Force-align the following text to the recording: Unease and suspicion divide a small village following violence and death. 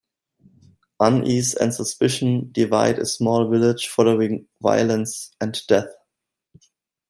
Unease 0.99 1.53
and 1.53 1.71
suspicion 1.71 2.49
divide 2.51 2.97
a 2.97 3.05
small 3.05 3.47
village 3.47 3.87
following 3.87 4.47
violence 4.59 5.29
and 5.39 5.61
death. 5.67 5.93